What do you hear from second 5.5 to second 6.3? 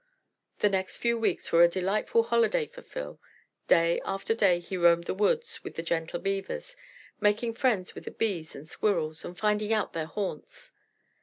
with the gentle